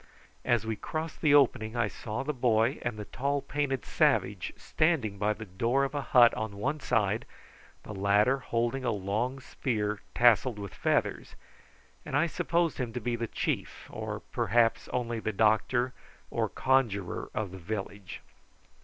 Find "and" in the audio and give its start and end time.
2.81-2.97, 12.03-12.17